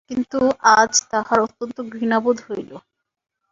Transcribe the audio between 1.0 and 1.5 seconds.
তাহার